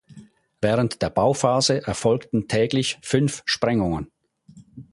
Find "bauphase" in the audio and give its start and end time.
1.11-1.85